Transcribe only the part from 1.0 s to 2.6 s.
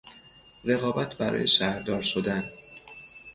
برای شهردار شدن